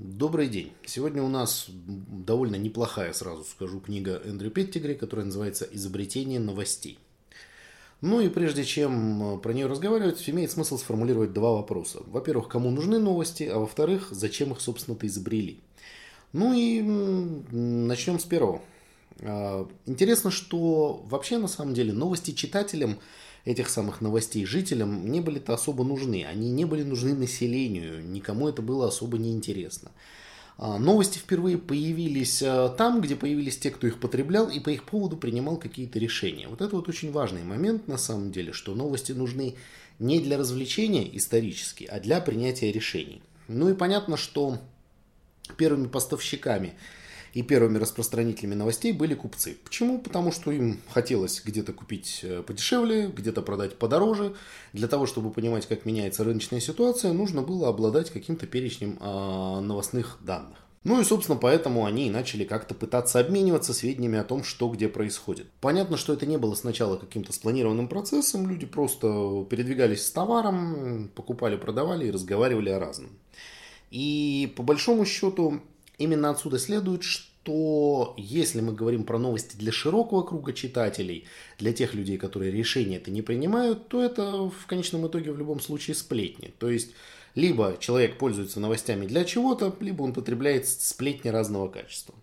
[0.00, 0.72] Добрый день.
[0.86, 7.00] Сегодня у нас довольно неплохая, сразу скажу, книга Эндрю Петтигри, которая называется «Изобретение новостей».
[8.00, 11.98] Ну и прежде чем э, про нее разговаривать, имеет смысл сформулировать два вопроса.
[12.06, 15.58] Во-первых, кому нужны новости, а во-вторых, зачем их, собственно-то, изобрели.
[16.32, 18.62] Ну и начнем с первого.
[19.22, 23.00] А, интересно, что вообще на самом деле новости читателям
[23.48, 26.26] этих самых новостей жителям не были-то особо нужны.
[26.28, 29.90] Они не были нужны населению, никому это было особо не интересно.
[30.58, 34.84] А, новости впервые появились а, там, где появились те, кто их потреблял и по их
[34.84, 36.46] поводу принимал какие-то решения.
[36.46, 39.54] Вот это вот очень важный момент на самом деле, что новости нужны
[39.98, 43.22] не для развлечения исторически, а для принятия решений.
[43.48, 44.58] Ну и понятно, что
[45.56, 46.74] первыми поставщиками
[47.34, 49.56] и первыми распространителями новостей были купцы.
[49.64, 49.98] Почему?
[49.98, 54.34] Потому что им хотелось где-то купить э, подешевле, где-то продать подороже.
[54.72, 60.18] Для того, чтобы понимать, как меняется рыночная ситуация, нужно было обладать каким-то перечнем э, новостных
[60.20, 60.58] данных.
[60.84, 64.88] Ну и, собственно, поэтому они и начали как-то пытаться обмениваться сведениями о том, что где
[64.88, 65.50] происходит.
[65.60, 71.56] Понятно, что это не было сначала каким-то спланированным процессом, люди просто передвигались с товаром, покупали,
[71.56, 73.10] продавали и разговаривали о разном.
[73.90, 75.60] И по большому счету
[75.98, 81.26] Именно отсюда следует, что если мы говорим про новости для широкого круга читателей,
[81.58, 85.60] для тех людей, которые решения это не принимают, то это в конечном итоге в любом
[85.60, 86.54] случае сплетни.
[86.58, 86.92] То есть,
[87.34, 92.14] либо человек пользуется новостями для чего-то, либо он потребляет сплетни разного качества.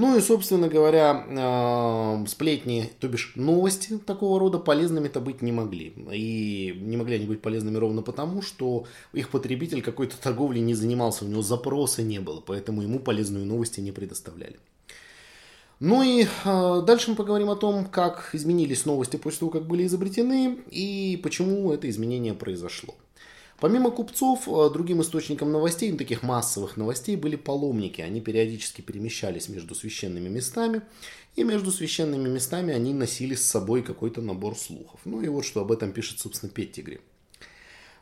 [0.00, 5.92] Ну и, собственно говоря, э, сплетни, то бишь новости такого рода полезными-то быть не могли.
[6.12, 11.24] И не могли они быть полезными ровно потому, что их потребитель какой-то торговлей не занимался,
[11.24, 14.60] у него запроса не было, поэтому ему полезные новости не предоставляли.
[15.80, 19.84] Ну и э, дальше мы поговорим о том, как изменились новости после того, как были
[19.84, 22.94] изобретены и почему это изменение произошло.
[23.60, 28.00] Помимо купцов, э, другим источником новостей, ну, таких массовых новостей, были паломники.
[28.00, 30.82] Они периодически перемещались между священными местами,
[31.34, 35.00] и между священными местами они носили с собой какой-то набор слухов.
[35.04, 37.00] Ну и вот что об этом пишет, собственно, Петтигри.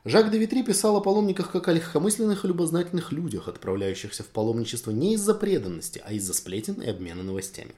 [0.04, 4.91] Жак де Витри писал о паломниках как о легкомысленных и любознательных людях, отправляющихся в паломничество
[4.91, 7.72] не из-за преданности, а из-за сплетен и обмена новостями.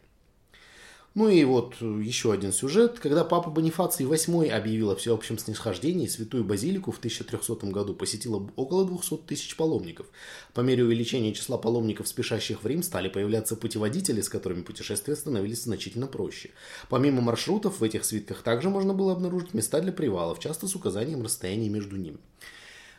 [1.14, 3.00] Ну и вот э, еще один сюжет.
[3.00, 8.84] Когда папа Бонифаций VIII объявил о всеобщем снисхождении, святую базилику в 1300 году посетило около
[8.84, 10.06] 200 тысяч паломников.
[10.54, 15.64] По мере увеличения числа паломников, спешащих в Рим, стали появляться путеводители, с которыми путешествия становились
[15.64, 16.50] значительно проще.
[16.88, 21.22] Помимо маршрутов, в этих свитках также можно было обнаружить места для привалов, часто с указанием
[21.22, 22.18] расстояния между ними.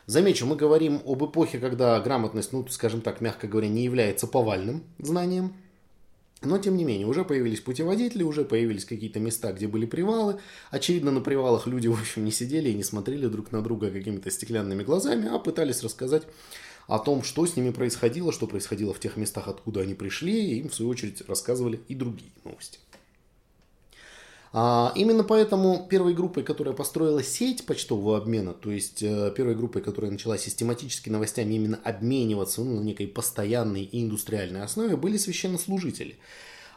[0.06, 4.82] Замечу, мы говорим об эпохе, когда грамотность, ну, скажем так, мягко говоря, не является повальным
[4.98, 5.54] знанием,
[6.42, 10.38] но, тем не менее, уже появились путеводители, уже появились какие-то места, где были привалы.
[10.70, 14.30] Очевидно, на привалах люди, в общем, не сидели и не смотрели друг на друга какими-то
[14.30, 16.22] стеклянными глазами, а пытались рассказать
[16.86, 20.58] о том, что с ними происходило, что происходило в тех местах, откуда они пришли, и
[20.60, 22.78] им, в свою очередь, рассказывали и другие новости.
[24.52, 29.80] А именно поэтому первой группой, которая построила сеть почтового обмена, то есть э, первой группой,
[29.80, 36.18] которая начала систематически новостями именно обмениваться ну, на некой постоянной и индустриальной основе, были священнослужители.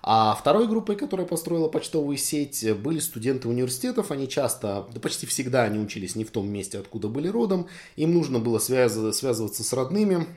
[0.06, 4.12] А второй группой, которая построила почтовую сеть, были студенты университетов.
[4.12, 7.68] Они часто, да почти всегда они учились не в том месте, откуда были родом.
[7.96, 10.28] Им нужно было связываться с родными,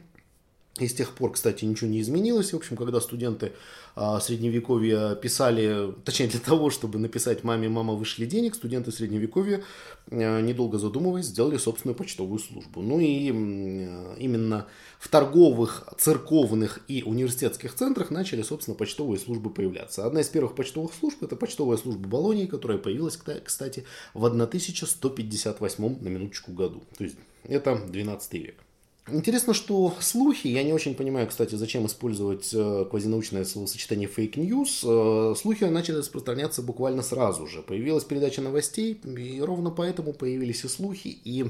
[0.79, 2.53] и с тех пор, кстати, ничего не изменилось.
[2.53, 3.53] В общем, когда студенты
[3.95, 9.65] а, средневековья писали, точнее для того, чтобы написать маме «мама, вышли денег», студенты средневековья,
[10.11, 12.83] а, недолго задумываясь, сделали собственную почтовую службу.
[12.83, 14.67] Ну и а, именно
[14.99, 20.05] в торговых, церковных и университетских центрах начали, собственно, почтовые службы появляться.
[20.05, 26.09] Одна из первых почтовых служб– это почтовая служба Болонии, которая появилась, кстати, в 1158 на
[26.09, 26.83] минуточку году.
[26.99, 28.66] То есть это 12 век.
[29.09, 34.83] Интересно, что слухи, я не очень понимаю, кстати, зачем использовать э, квазинаучное словосочетание fake news,
[34.83, 37.63] э, слухи начали распространяться буквально сразу же.
[37.63, 41.47] Появилась передача новостей, и ровно поэтому появились и слухи, и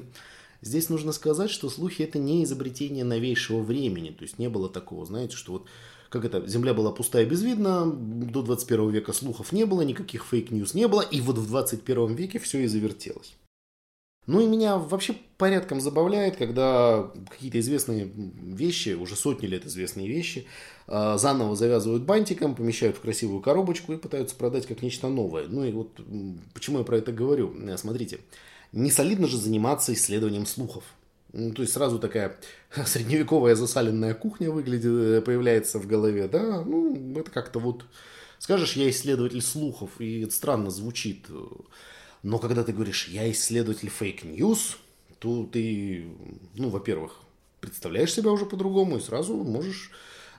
[0.61, 5.07] здесь нужно сказать, что слухи это не изобретение новейшего времени, то есть не было такого,
[5.07, 5.67] знаете, что вот
[6.11, 10.51] как это, земля была пустая и безвидна, до 21 века слухов не было, никаких fake
[10.51, 13.35] news не было, и вот в 21 веке все и завертелось.
[14.27, 20.47] Ну и меня вообще порядком забавляет, когда какие-то известные вещи, уже сотни лет известные вещи,
[20.89, 25.47] а, заново завязывают бантиком, помещают в красивую коробочку и пытаются продать как нечто новое.
[25.47, 26.01] Ну и вот
[26.55, 27.55] почему я про это говорю.
[27.69, 28.19] Э, смотрите,
[28.73, 30.83] не солидно же заниматься исследованием слухов.
[31.33, 32.37] Ну, то есть сразу такая
[32.85, 37.85] средневековая засаленная кухня выглядит, э, появляется в голове, да, ну, это как-то вот,
[38.39, 41.27] скажешь, я исследователь слухов, и это странно звучит,
[42.27, 44.79] но когда ты говоришь, я исследователь fake news,
[45.21, 46.07] то ты,
[46.57, 47.21] ну, во-первых,
[47.61, 49.93] представляешь себя уже по-другому и сразу можешь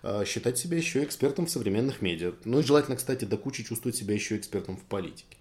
[0.04, 2.34] э, считать себя еще экспертом в современных медиа.
[2.44, 5.38] Ну и желательно, кстати, до кучи чувствовать себя еще экспертом в политике.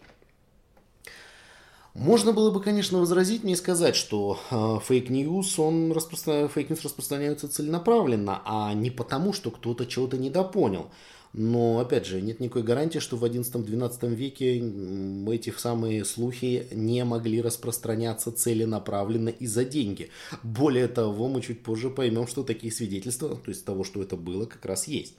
[1.95, 4.39] Можно было бы, конечно, возразить мне и сказать, что
[4.87, 6.47] fake news, он распространя...
[6.47, 10.93] fake news распространяется целенаправленно, а не потому, что кто-то чего-то недопонял.
[11.37, 17.43] Но, опять же, нет никакой гарантии, что в XI-XII веке эти самые слухи не могли
[17.43, 20.09] распространяться целенаправленно и за деньги.
[20.43, 24.47] Более того, мы чуть позже поймем, что такие свидетельства, то есть того, что это было,
[24.47, 25.15] как раз есть.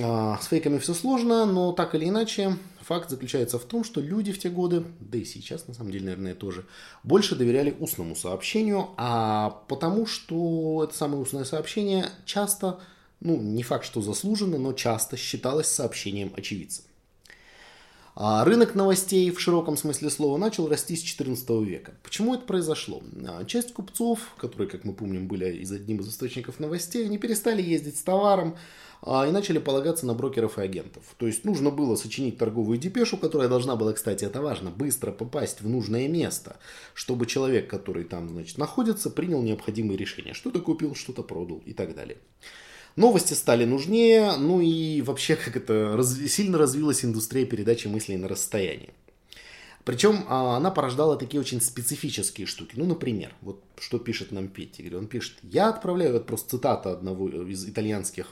[0.00, 4.32] А, с фейками все сложно, но так или иначе, факт заключается в том, что люди
[4.32, 6.64] в те годы, да и сейчас на самом деле, наверное, тоже,
[7.04, 12.80] больше доверяли устному сообщению, а потому что это самое устное сообщение часто,
[13.20, 16.82] ну не факт, что заслуженно, но часто считалось сообщением очевидца.
[18.18, 21.92] А рынок новостей в широком смысле слова начал расти с XIV века.
[22.02, 23.02] Почему это произошло?
[23.28, 27.60] А, часть купцов, которые, как мы помним, были из одним из источников новостей, они перестали
[27.60, 28.56] ездить с товаром,
[29.02, 31.02] а, и начали полагаться на брокеров и агентов.
[31.18, 35.60] То есть нужно было сочинить торговую депешу, которая должна была, кстати, это важно, быстро попасть
[35.60, 36.56] в нужное место,
[36.94, 40.32] чтобы человек, который там, значит, находится, принял необходимые решения.
[40.32, 42.16] Что-то купил, что-то продал и так далее.
[42.96, 48.26] Новости стали нужнее, ну и вообще как это раз, сильно развилась индустрия передачи мыслей на
[48.26, 48.90] расстоянии.
[49.84, 52.72] Причем а, она порождала такие очень специфические штуки.
[52.76, 54.92] Ну, например, вот что пишет нам Петти.
[54.92, 58.28] Он пишет, я отправляю, это просто цитата одного из итальянских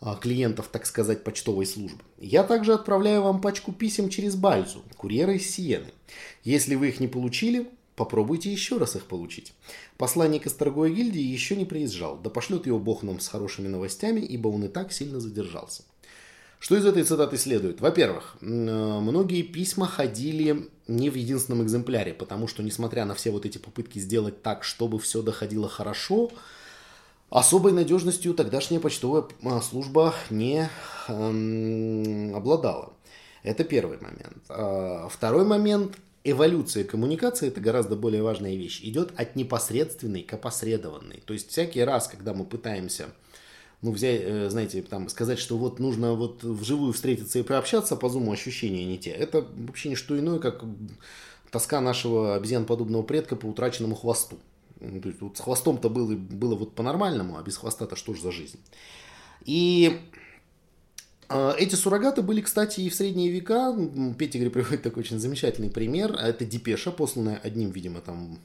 [0.00, 2.02] а, клиентов, так сказать, почтовой службы.
[2.18, 5.92] Я также отправляю вам пачку писем через Бальзу, курьера из Сиены.
[6.42, 9.52] Если вы их не получили, попробуйте еще раз их получить.
[9.96, 14.20] Посланник из торговой гильдии еще не приезжал, да пошлет его бог нам с хорошими новостями,
[14.20, 15.82] ибо он и так сильно задержался.
[16.58, 17.80] Что из этой цитаты следует?
[17.80, 23.44] Во-первых, э, многие письма ходили не в единственном экземпляре, потому что, несмотря на все вот
[23.44, 26.30] эти попытки сделать так, чтобы все доходило хорошо,
[27.34, 30.70] Особой надежностью тогдашняя почтовая а, служба не
[31.08, 32.92] эм, обладала.
[33.42, 34.38] Это первый момент.
[34.48, 35.96] А, второй момент.
[36.26, 41.22] Эволюция коммуникации, это гораздо более важная вещь, идет от непосредственной к опосредованной.
[41.26, 43.08] То есть всякий раз, когда мы пытаемся
[43.82, 48.08] ну, взять, э, знаете, там, сказать, что вот нужно вот вживую встретиться и пообщаться, по
[48.08, 49.10] зуму ощущения не те.
[49.10, 50.64] Это вообще не что иное, как
[51.50, 54.38] тоска нашего обезьян-подобного предка по утраченному хвосту.
[54.80, 58.20] Ну, то есть вот с хвостом-то было, было вот по-нормальному, а без хвоста-то что ж
[58.20, 58.58] за жизнь.
[59.44, 60.00] И
[61.58, 63.74] эти суррогаты были, кстати, и в средние века.
[64.18, 66.16] Петтигри приводит такой очень замечательный пример.
[66.18, 68.38] А это депеша, посланная одним, видимо, там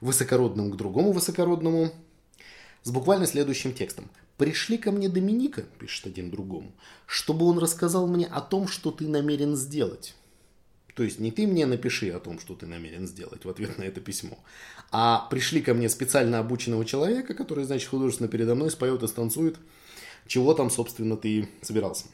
[0.00, 1.92] высокородным к другому высокородному,
[2.82, 4.08] с буквально следующим текстом.
[4.36, 6.72] «Пришли ко мне Доминика», пишет один другому,
[7.06, 10.14] «чтобы он рассказал мне о том, что ты намерен сделать».
[10.94, 13.82] То есть не ты мне напиши о том, что ты намерен сделать в ответ на
[13.82, 14.38] это письмо,
[14.90, 19.56] а пришли ко мне специально обученного человека, который, значит, художественно передо мной споет и станцует,
[20.26, 22.06] чего там, собственно, ты собирался.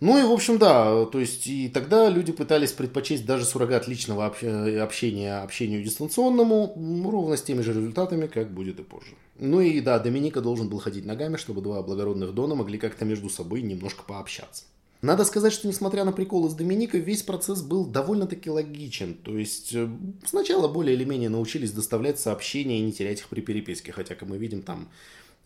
[0.00, 4.26] Ну и, в общем, да, то есть и тогда люди пытались предпочесть даже суррогат личного
[4.26, 6.74] общения общению дистанционному,
[7.10, 9.14] ровно с теми же результатами, как будет и позже.
[9.38, 13.30] Ну и да, Доминика должен был ходить ногами, чтобы два благородных Дона могли как-то между
[13.30, 14.64] собой немножко пообщаться.
[15.04, 19.14] Надо сказать, что несмотря на приколы с Доминикой, весь процесс был довольно-таки логичен.
[19.14, 19.86] То есть э,
[20.24, 23.92] сначала более или менее научились доставлять сообщения и не терять их при переписке.
[23.92, 24.88] Хотя, как мы видим, там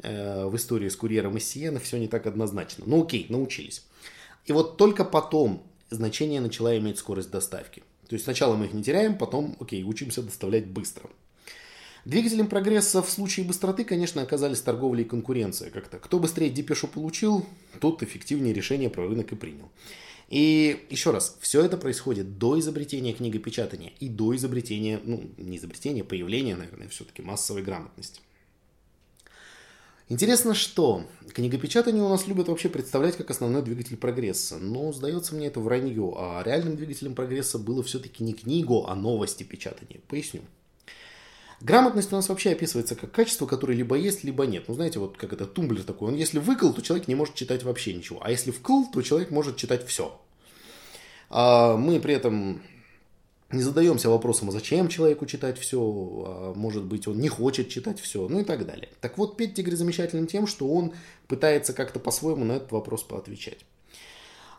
[0.03, 2.85] э, в истории с курьером из Сиены все не так однозначно.
[2.87, 3.83] Ну окей, научились.
[4.49, 7.83] И вот только потом значение начала иметь скорость доставки.
[8.09, 11.11] То есть сначала мы их не теряем, потом, окей, учимся доставлять быстро.
[12.07, 15.71] Двигателем прогресса в случае быстроты, конечно, оказались торговля и конкуренция.
[15.71, 17.45] Как-то кто быстрее депешу получил,
[17.81, 19.71] тот эффективнее решение про рынок и принял.
[20.31, 26.05] И еще раз, все это происходит до изобретения книгопечатания и до изобретения, ну, не изобретения,
[26.05, 28.21] появления, наверное, все-таки массовой грамотности.
[30.11, 34.57] Интересно, что книгопечатание у нас любят вообще представлять как основной двигатель прогресса.
[34.57, 36.15] Но, сдается мне, это вранье.
[36.17, 40.01] А реальным двигателем прогресса было все-таки не книгу, а новости печатания.
[40.09, 40.41] Поясню.
[41.61, 44.65] Грамотность у нас вообще описывается как качество, которое либо есть, либо нет.
[44.69, 46.09] Ну, знаете, вот как это тумблер такой.
[46.09, 48.21] Он если выкл, то человек не может читать вообще ничего.
[48.23, 50.19] А если вкл, то человек может читать все.
[51.29, 52.63] А мы при этом
[53.51, 57.99] не задаемся вопросом, а зачем человеку читать все, а может быть, он не хочет читать
[58.01, 58.91] все, ну и так далее.
[59.01, 60.93] Так вот, Петтигри замечателен тем, что он
[61.29, 63.59] пытается как-то по-своему на этот вопрос поотвечать.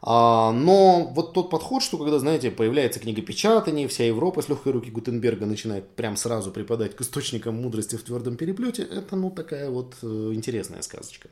[0.02, 4.90] А, но вот тот подход, что когда, знаете, появляется книгопечатание, вся Европа с легкой руки
[4.90, 9.96] Гутенберга начинает прям сразу преподать к источникам мудрости в твердом переплете, это, ну, такая вот
[10.02, 11.30] э, интересная сказочка.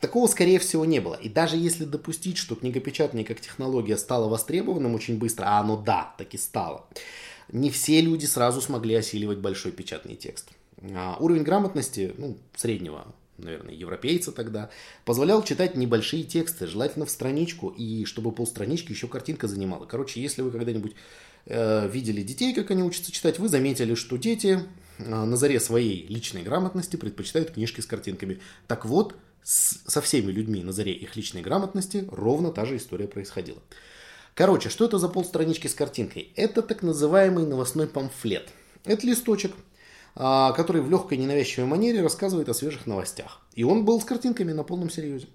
[0.00, 1.14] Такого, скорее всего, не было.
[1.14, 6.14] И даже если допустить, что книгопечатание как технология стала востребованным очень быстро, а оно да,
[6.16, 6.86] таки стало,
[7.52, 10.48] не все люди сразу смогли осиливать большой печатный текст.
[10.94, 14.70] А уровень грамотности, ну, среднего, наверное, европейца тогда,
[15.04, 19.84] позволял читать небольшие тексты, желательно в страничку, и чтобы полстранички еще картинка занимала.
[19.84, 20.94] Короче, если вы когда-нибудь
[21.44, 24.60] э, видели детей, как они учатся читать, вы заметили, что дети
[24.98, 28.40] э, на заре своей личной грамотности предпочитают книжки с картинками.
[28.66, 29.14] Так вот,
[29.50, 33.58] с, со всеми людьми на заре их личной грамотности ровно та же история происходила.
[34.34, 36.32] Короче, что это за полстранички с картинкой?
[36.36, 38.48] Это так называемый новостной памфлет.
[38.84, 39.52] Это листочек,
[40.14, 43.40] а, который в легкой ненавязчивой манере рассказывает о свежих новостях.
[43.54, 45.26] И он был с картинками на полном серьезе.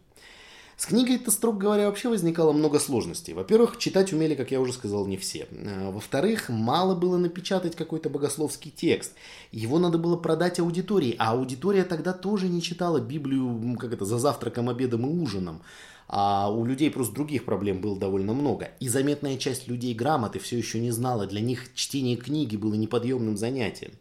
[0.78, 3.34] С книгой-то, строго говоря, вообще возникало много сложностей.
[3.34, 5.48] Во-первых, читать умели, как я уже сказал, не все.
[5.52, 9.14] А, во-вторых, мало было напечатать какой-то богословский текст.
[9.52, 14.18] Его надо было продать аудитории, а аудитория тогда тоже не читала Библию как это, за
[14.18, 15.62] завтраком, обедом и ужином.
[16.08, 18.72] А у людей просто других проблем было довольно много.
[18.80, 21.26] И заметная часть людей грамоты все еще не знала.
[21.26, 23.94] Для них чтение книги было неподъемным занятием.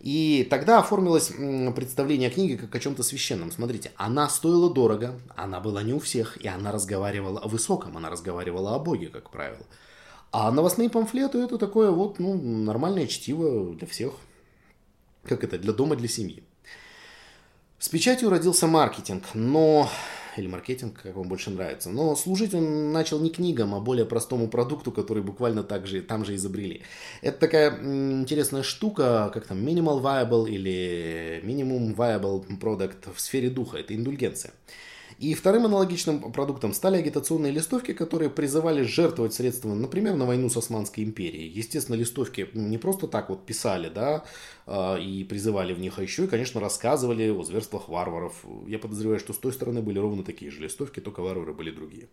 [0.00, 1.28] И тогда оформилось
[1.76, 3.52] представление о книге как о чем-то священном.
[3.52, 8.08] Смотрите, она стоила дорого, она была не у всех, и она разговаривала о высоком, она
[8.08, 9.64] разговаривала о Боге, как правило.
[10.32, 14.14] А новостные памфлеты это такое вот, ну, нормальное чтиво для всех.
[15.24, 16.42] Как это, для дома, для семьи.
[17.78, 19.90] С печатью родился маркетинг, но
[20.40, 21.90] или маркетинг, как вам больше нравится.
[21.90, 26.24] Но служить он начал не книгам, а более простому продукту, который буквально так же, там
[26.24, 26.82] же изобрели.
[27.22, 33.78] Это такая интересная штука, как там Minimal Viable или Minimum Viable Product в сфере духа.
[33.78, 34.52] Это индульгенция.
[35.20, 40.56] И вторым аналогичным продуктом стали агитационные листовки, которые призывали жертвовать средствами, например, на войну с
[40.56, 41.46] Османской империей.
[41.46, 44.24] Естественно, листовки не просто так вот писали, да,
[44.66, 48.46] а, и призывали в них, а еще и, конечно, рассказывали о зверствах варваров.
[48.66, 52.08] Я подозреваю, что с той стороны были ровно такие же листовки, только варвары были другие.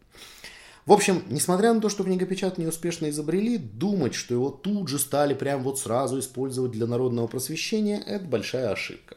[0.85, 5.33] В общем, несмотря на то, что книгопечатание успешно изобрели, думать, что его тут же стали
[5.33, 9.15] прям вот сразу использовать для народного просвещения, это большая ошибка.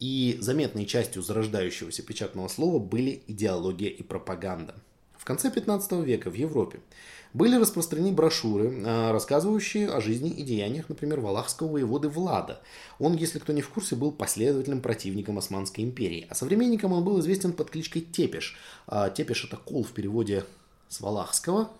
[0.00, 4.74] И заметной частью зарождающегося печатного слова были идеология и пропаганда.
[5.18, 6.80] В конце 15 века в Европе
[7.34, 12.62] были распространены брошюры, а, рассказывающие о жизни и деяниях, например, валахского воеводы Влада.
[12.98, 17.20] Он, если кто не в курсе, был последовательным противником Османской империи, а современником он был
[17.20, 18.56] известен под кличкой Тепеш.
[18.86, 20.46] А, Тепеш это кол в переводе
[20.88, 21.70] с валахского,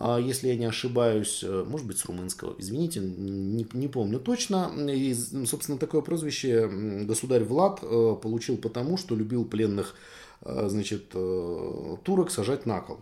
[0.00, 4.72] если я не ошибаюсь, э, может быть, с румынского, извините, не, не помню точно.
[4.90, 6.68] И, собственно, такое прозвище
[7.04, 9.94] государь Влад э, получил потому, что любил пленных,
[10.42, 13.00] э, значит, турок сажать на кол.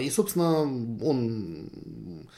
[0.00, 0.62] И, собственно,
[1.04, 2.28] он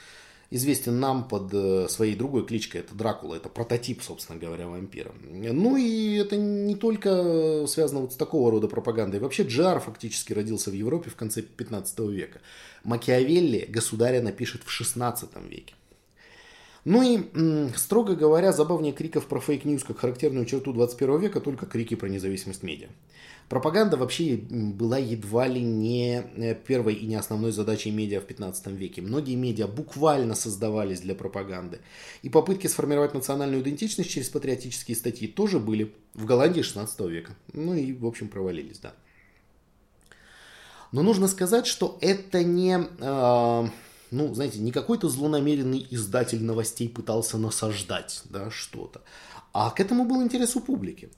[0.53, 5.13] известен нам под э, своей другой кличкой, это Дракула, это прототип, собственно говоря, вампира.
[5.23, 9.19] Ну и это не только связано вот с такого рода пропагандой.
[9.19, 12.41] Вообще жанр фактически родился в Европе в конце 15 века.
[12.85, 15.75] Макиавелли государя напишет в 16 веке.
[16.85, 21.65] Ну и, строго говоря, забавнее криков про fake news как характерную черту 21 века только
[21.65, 22.89] крики про независимость медиа.
[23.49, 28.69] Пропаганда вообще была едва ли не э, первой и не основной задачей медиа в 15
[28.69, 29.03] веке.
[29.03, 31.81] Многие медиа буквально создавались для пропаганды.
[32.23, 37.37] И попытки сформировать национальную идентичность через патриотические статьи тоже были в Голландии 16 века.
[37.53, 38.95] Ну и, в общем, провалились, да.
[40.93, 43.69] Но нужно сказать, что это не, э,
[44.11, 49.03] ну, знаете, не какой-то злонамеренный издатель новостей пытался насаждать да, что-то,
[49.53, 51.11] а к этому был интерес у публики.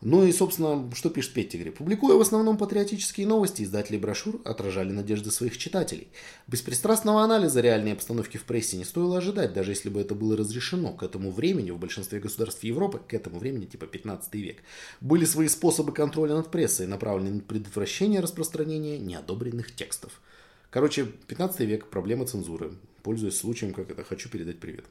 [0.00, 1.70] Ну и, собственно, что пишет Петтигри?
[1.70, 6.06] Публикуя в основном патриотические новости, издатели брошюр отражали надежды своих читателей.
[6.46, 10.92] Беспристрастного анализа реальной обстановки в прессе не стоило ожидать, даже если бы это было разрешено.
[10.92, 14.62] К этому времени в большинстве государств Европы, к этому времени, типа 15 век,
[15.00, 20.20] были свои способы контроля над прессой, направленные на предотвращение распространения неодобренных текстов.
[20.70, 22.72] Короче, 15 век, проблема цензуры.
[23.02, 24.84] Пользуясь случаем, как это, хочу передать привет.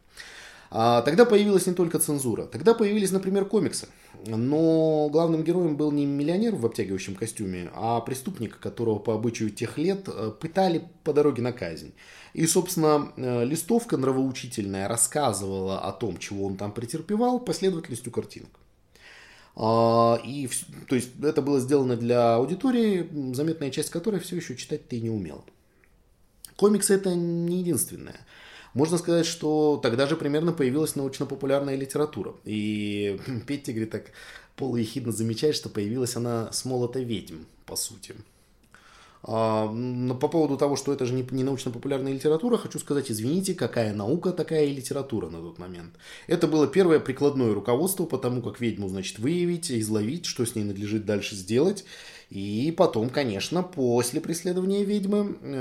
[0.69, 2.43] А тогда появилась не только цензура.
[2.45, 3.87] Тогда появились, например, комиксы.
[4.25, 9.77] Но главным героем был не миллионер в обтягивающем костюме, а преступник, которого по обычаю тех
[9.77, 11.93] лет э, пытали по дороге на казнь.
[12.33, 18.49] И, собственно, э, листовка нравоучительная рассказывала о том, чего он там претерпевал, последовательностью картинок.
[19.55, 20.49] А, и,
[20.87, 25.09] то есть, это было сделано для аудитории, заметная часть которой все еще читать ты не
[25.09, 25.43] умела.
[26.55, 28.19] Комиксы это не единственное.
[28.77, 32.35] Можно сказать, что тогда же примерно появилась научно-популярная литература.
[32.45, 34.11] И Петтигри так
[34.55, 38.13] полуехидно замечает, что появилась она с молота ведьм, по сути.
[39.23, 39.67] А,
[40.21, 44.65] по поводу того, что это же не, научно-популярная литература, хочу сказать, извините, какая наука, такая
[44.65, 45.95] и литература на тот момент.
[46.27, 50.65] Это было первое прикладное руководство по тому, как ведьму, значит, выявить, изловить, что с ней
[50.65, 51.83] надлежит дальше сделать.
[52.29, 55.55] И потом, конечно, после преследования ведьмы э,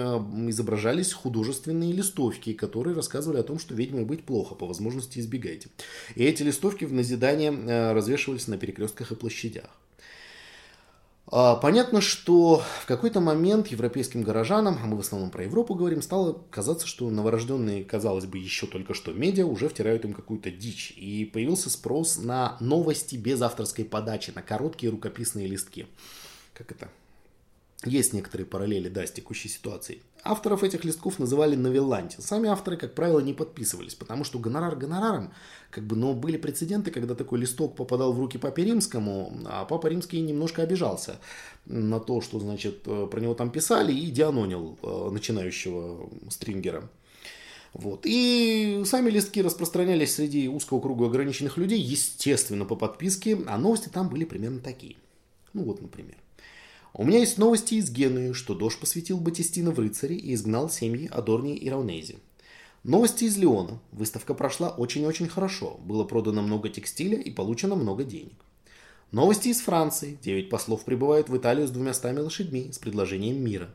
[0.48, 5.68] изображались художественные листовки, которые рассказывали о том, что ведьмой быть плохо, по возможности избегайте.
[6.16, 9.70] И эти листовки в назидание э, развешивались на перекрестках и площадях.
[11.28, 16.00] А, понятно, что в какой-то момент европейским горожанам, а мы в основном про Европу говорим,
[16.00, 20.92] стало казаться, что новорожденные, казалось бы, еще только что медиа уже втирают им какую-то дичь.
[20.96, 25.86] И появился спрос на новости без авторской подачи, на короткие рукописные листки.
[26.56, 26.88] Как это?
[27.84, 30.00] Есть некоторые параллели, да, с текущей ситуацией.
[30.24, 32.16] Авторов этих листков называли новелланти.
[32.20, 35.32] Сами авторы, как правило, не подписывались, потому что гонорар гонораром,
[35.70, 39.88] как бы, но были прецеденты, когда такой листок попадал в руки Папе Римскому, а Папа
[39.88, 41.20] Римский немножко обижался
[41.66, 46.88] на то, что, значит, э, про него там писали, и дианонил э, начинающего стрингера.
[47.74, 48.00] Вот.
[48.04, 54.08] И сами листки распространялись среди узкого круга ограниченных людей, естественно, по подписке, а новости там
[54.08, 54.96] были примерно такие.
[55.52, 56.16] Ну вот, например.
[56.98, 61.10] У меня есть новости из Генуи, что дождь посвятил Батистина в рыцари и изгнал семьи
[61.12, 62.16] Адорни и Раунези.
[62.84, 63.80] Новости из Леона.
[63.92, 65.78] Выставка прошла очень-очень хорошо.
[65.84, 68.32] Было продано много текстиля и получено много денег.
[69.12, 70.18] Новости из Франции.
[70.22, 73.68] Девять послов прибывают в Италию с двумя стами лошадьми с предложением мира.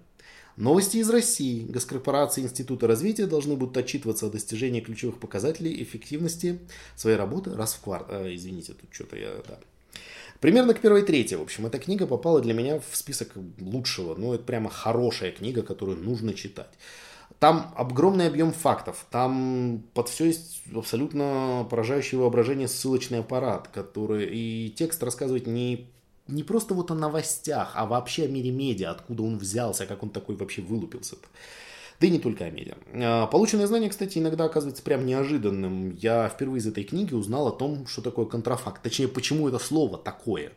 [0.57, 1.67] Новости из России.
[1.67, 6.57] Госкорпорации Института развития должны будут отчитываться о достижении ключевых показателей эффективности
[6.95, 8.23] своей работы раз в квартал.
[8.23, 9.29] Э, извините, тут что-то я...
[9.47, 9.59] Да.
[10.41, 13.29] Примерно к первой трети, в общем, эта книга попала для меня в список
[13.59, 14.15] лучшего.
[14.15, 16.71] Ну, это прямо хорошая книга, которую нужно читать.
[17.37, 24.73] Там огромный объем фактов, там под все есть абсолютно поражающее воображение ссылочный аппарат, который и
[24.75, 25.87] текст рассказывает не
[26.27, 30.09] не просто вот о новостях, а вообще о мире медиа, откуда он взялся, как он
[30.09, 31.15] такой вообще вылупился.
[31.15, 31.25] -то.
[32.01, 32.77] Да и не только о медиа.
[32.93, 35.95] А, полученное знание, кстати, иногда оказывается прям неожиданным.
[35.97, 38.81] Я впервые из этой книги узнал о том, что такое контрафакт.
[38.81, 40.51] Точнее, почему это слово такое.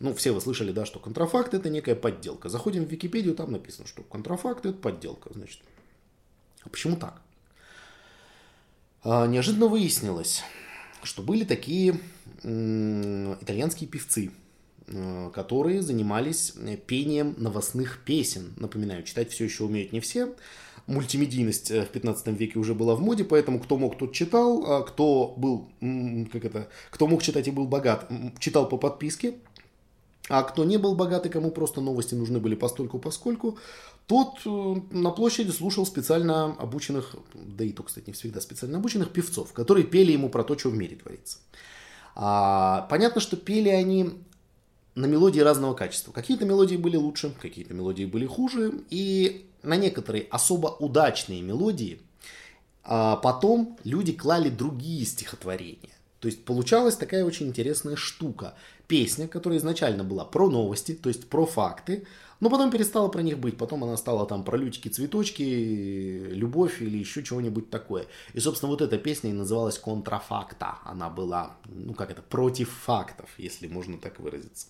[0.00, 2.48] Ну, все вы слышали, да, что контрафакт это некая подделка.
[2.48, 5.32] Заходим в Википедию, там написано, что контрафакт это подделка.
[5.32, 5.60] Значит,
[6.64, 7.22] а почему так?
[9.04, 10.42] А, неожиданно выяснилось,
[11.04, 12.00] что были такие
[12.42, 14.32] итальянские певцы,
[14.88, 16.54] э, которые занимались
[16.86, 18.54] пением новостных песен.
[18.56, 20.34] Напоминаю, читать все еще умеют не все
[20.90, 24.82] мультимедийность э, в 15 веке уже была в моде, поэтому кто мог, тот читал, а
[24.82, 25.68] кто был,
[26.32, 29.34] как это, кто мог читать и был богат, читал по подписке,
[30.28, 33.58] а кто не был богат и кому просто новости нужны были постольку поскольку,
[34.06, 39.12] тот э, на площади слушал специально обученных, да и то, кстати, не всегда специально обученных
[39.12, 41.38] певцов, которые пели ему про то, что в мире творится.
[42.16, 44.10] А, понятно, что пели они
[44.96, 46.10] на мелодии разного качества.
[46.10, 52.00] Какие-то мелодии были лучше, какие-то мелодии были хуже, и на некоторые особо удачные мелодии
[52.82, 55.94] а потом люди клали другие стихотворения.
[56.20, 58.54] То есть получалась такая очень интересная штука.
[58.88, 62.06] Песня, которая изначально была про новости, то есть про факты,
[62.40, 63.56] но потом перестала про них быть.
[63.56, 65.42] Потом она стала там про лютики, цветочки,
[66.30, 68.06] любовь или еще чего-нибудь такое.
[68.34, 70.78] И, собственно, вот эта песня и называлась «Контрафакта».
[70.84, 74.66] Она была, ну как это, против фактов, если можно так выразиться.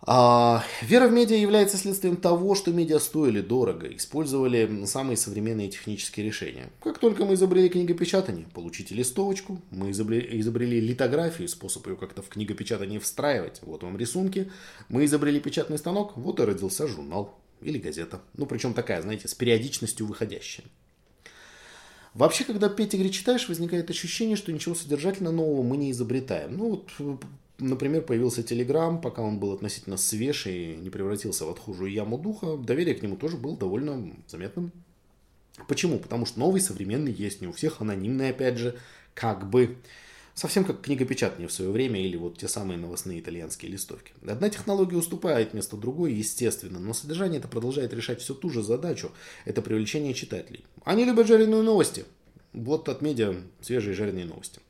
[0.00, 6.24] А, вера в медиа является следствием того, что медиа стоили дорого, использовали самые современные технические
[6.24, 6.70] решения.
[6.80, 12.28] Как только мы изобрели книгопечатание, получите листовочку, мы изобрели, изобрели литографию, способ ее как-то в
[12.28, 14.50] книгопечатание встраивать, вот вам рисунки,
[14.88, 18.20] мы изобрели печатный станок, вот и родился журнал или газета.
[18.34, 20.66] Ну, причем такая, знаете, с периодичностью выходящая.
[22.14, 26.56] Вообще, когда Петтигри читаешь, возникает ощущение, что ничего содержательно нового мы не изобретаем.
[26.56, 27.20] Ну, вот
[27.58, 32.56] например, появился Телеграм, пока он был относительно свеж и не превратился в отхожую яму духа,
[32.56, 34.72] доверие к нему тоже было довольно заметным.
[35.66, 35.98] Почему?
[35.98, 38.78] Потому что новый, современный есть, не у всех анонимный, опять же,
[39.14, 39.76] как бы.
[40.34, 44.12] Совсем как книгопечатание в свое время или вот те самые новостные итальянские листовки.
[44.24, 49.10] Одна технология уступает место другой, естественно, но содержание это продолжает решать всю ту же задачу.
[49.46, 50.64] Это привлечение читателей.
[50.84, 52.04] Они любят жареные новости.
[52.52, 54.60] Вот от медиа свежие жареные новости.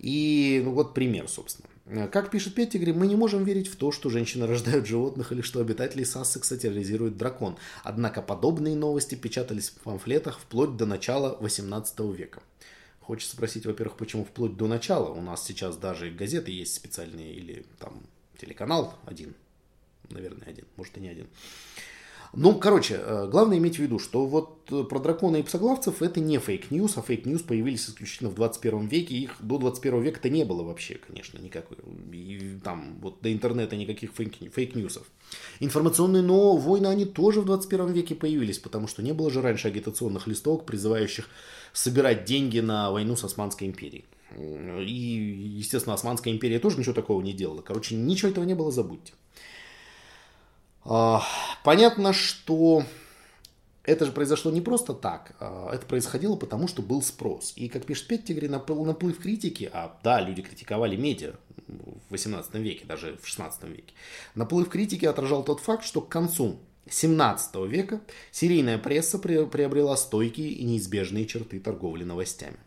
[0.00, 1.68] И ну, вот пример, собственно.
[1.86, 5.60] Как пишет Петтигри, мы не можем верить в то, что женщины рождают животных или что
[5.60, 7.58] обитателей Сассекса терроризирует дракон.
[7.82, 12.42] Однако подобные новости печатались в памфлетах вплоть до начала 18 века.
[13.00, 15.10] Хочется спросить, во-первых, почему вплоть до начала?
[15.10, 18.02] У нас сейчас даже газеты есть специальные или там
[18.38, 19.34] телеканал один.
[20.08, 21.26] Наверное, один, может и не один.
[22.36, 26.20] Ну, короче, э, главное иметь в виду, что вот э, про дракона и псоглавцев это
[26.20, 29.14] не fake news, а fake news появились исключительно в 21 веке.
[29.14, 31.76] Их до 21 века-то не было вообще, конечно, никакой.
[32.12, 35.06] И там вот до интернета никаких fake news ов.
[35.60, 39.68] Информационные но войны, они тоже в 21 веке появились, потому что не было же раньше
[39.68, 41.28] агитационных листовок, призывающих
[41.72, 44.04] собирать деньги на войну с Османской империей.
[44.36, 47.62] И, естественно, Османская империя тоже ничего такого не делала.
[47.62, 49.12] Короче, ничего этого не было, забудьте.
[50.84, 51.22] А,
[51.62, 52.84] понятно, что
[53.84, 57.52] это же произошло не просто так, а это происходило потому, что был спрос.
[57.56, 61.34] И, как пишет Петтигри, наплыв критики, а да, люди критиковали медиа
[61.66, 63.94] в 18 веке, даже в 16 веке,
[64.34, 70.64] наплыв критики отражал тот факт, что к концу 17 века серийная пресса приобрела стойкие и
[70.64, 72.58] неизбежные черты торговли новостями.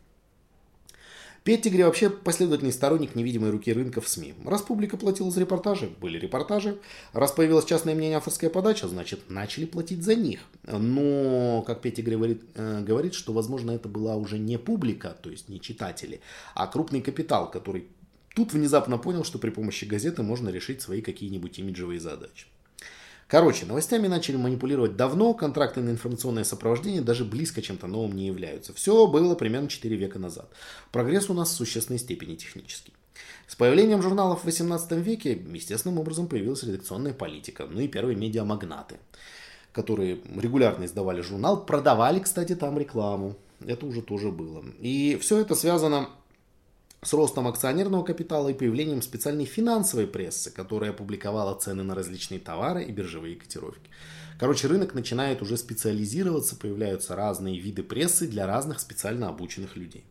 [1.47, 4.33] Петтигри вообще последовательный сторонник невидимой руки рынка в СМИ.
[4.43, 6.77] Раз публика платила за репортажи, были репортажи.
[7.13, 10.41] Раз появилось частное мнение, авторская подача, значит, начали платить за них.
[10.63, 15.47] Но, как Петтигри говорит, э, говорит, что, возможно, это была уже не публика, то есть
[15.47, 16.19] не читатели,
[16.53, 17.87] а крупный капитал, который
[18.35, 22.47] тут внезапно понял, что при помощи газеты можно решить свои какие-нибудь имиджевые задачи.
[23.27, 28.73] Короче, новостями начали манипулировать давно, контракты на информационное сопровождение даже близко чем-то новым не являются.
[28.73, 30.49] Все было примерно 4 века назад.
[30.93, 32.93] Прогресс у нас в существенной степени технический.
[33.47, 38.95] С появлением журналов в 18 веке естественным образом появилась редакционная политика, ну и первые медиамагнаты,
[39.73, 43.35] которые регулярно издавали журнал, продавали, кстати, там рекламу.
[43.65, 44.63] Это уже тоже было.
[44.79, 46.09] И все это связано
[47.03, 52.83] с ростом акционерного капитала и появлением специальной финансовой прессы, которая опубликовала цены на различные товары
[52.83, 53.89] и биржевые котировки.
[54.39, 60.05] Короче, рынок начинает уже специализироваться, появляются разные виды прессы для разных специально обученных людей.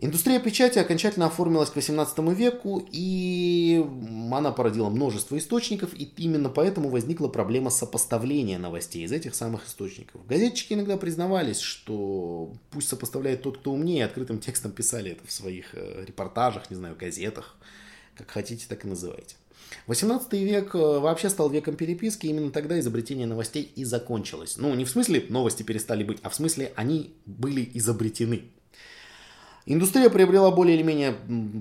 [0.00, 3.84] Индустрия печати окончательно оформилась к XVIII веку, и
[4.30, 10.24] она породила множество источников, и именно поэтому возникла проблема сопоставления новостей из этих самых источников.
[10.28, 15.74] Газетчики иногда признавались, что пусть сопоставляет тот, кто умнее, открытым текстом писали это в своих
[15.74, 17.56] э, репортажах, не знаю, газетах,
[18.16, 19.34] как хотите, так и называйте.
[19.88, 24.58] 18 век э, вообще стал веком переписки, именно тогда изобретение новостей и закончилось.
[24.58, 28.44] Ну, не в смысле новости перестали быть, а в смысле они были изобретены.
[29.70, 31.12] Индустрия приобрела более или менее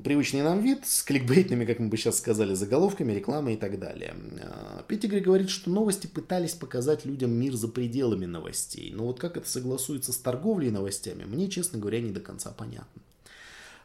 [0.02, 4.16] привычный нам вид с кликбейтными, как мы бы сейчас сказали, заголовками, рекламой и так далее.
[4.42, 8.94] А, Петтигри говорит, что новости пытались показать людям мир за пределами новостей.
[8.96, 13.02] Но вот как это согласуется с торговлей новостями, мне, честно говоря, не до конца понятно.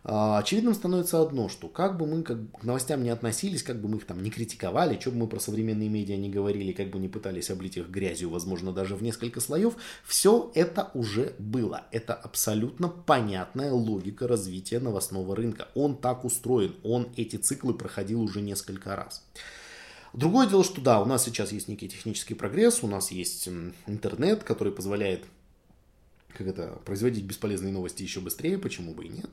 [0.05, 3.88] А, очевидным становится одно, что как бы мы как к новостям не относились, как бы
[3.88, 6.99] мы их там не критиковали, что бы мы про современные медиа не говорили, как бы
[6.99, 11.87] не пытались облить их грязью, возможно, даже в несколько слоев, все это уже было.
[11.93, 15.69] Это абсолютно понятная логика развития новостного рынка.
[15.77, 19.25] Он так устроен, он эти циклы проходил уже несколько раз.
[20.12, 23.49] Другое дело, что да, у нас сейчас есть некий технический прогресс, у нас есть
[23.87, 25.25] интернет, который позволяет
[26.37, 29.31] как это, производить бесполезные новости еще быстрее, почему бы и нет.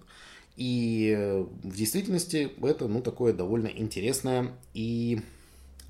[0.55, 5.21] И э, в действительности это ну, такое довольно интересное и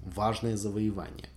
[0.04, 1.30] важное завоевание.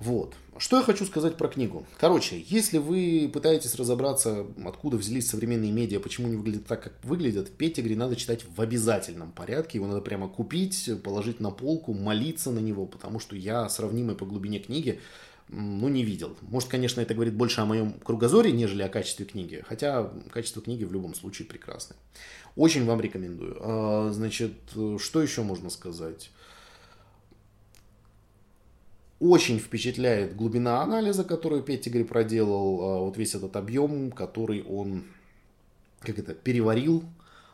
[0.00, 0.34] Вот.
[0.58, 1.86] Что я хочу сказать про книгу.
[1.98, 7.50] Короче, если вы пытаетесь разобраться, откуда взялись современные медиа, почему они выглядят так, как выглядят,
[7.50, 9.78] Петтигри надо читать в обязательном порядке.
[9.78, 14.26] Его надо прямо купить, положить на полку, молиться на него, потому что я сравнимой по
[14.26, 15.00] глубине книги
[15.48, 16.36] ну, не видел.
[16.42, 19.62] Может, конечно, это говорит больше о моем кругозоре, нежели о качестве книги.
[19.66, 21.96] Хотя качество книги в любом случае прекрасное.
[22.56, 23.56] Очень вам рекомендую.
[23.60, 24.54] А, значит,
[24.98, 26.30] что еще можно сказать?
[29.20, 32.80] Очень впечатляет глубина анализа, которую Петтигри проделал.
[32.82, 35.04] А, вот весь этот объем, который он
[36.04, 37.04] как это, переварил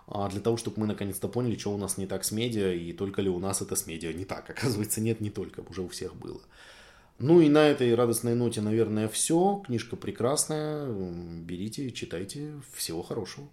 [0.06, 2.92] а, для того, чтобы мы наконец-то поняли, что у нас не так с медиа, и
[2.92, 4.50] только ли у нас это с медиа не так.
[4.50, 6.40] Оказывается, нет, не только, уже у всех было.
[7.20, 9.62] Ну и на этой радостной ноте, наверное, все.
[9.66, 10.86] Книжка прекрасная.
[10.86, 12.54] Берите, читайте.
[12.72, 13.46] Всего хорошего.